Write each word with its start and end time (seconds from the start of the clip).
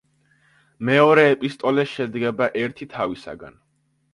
მეორე 0.89 1.25
ეპისტოლე 1.33 1.85
შედგება 1.91 2.51
ერთი 2.63 2.89
თავისაგან. 2.95 3.63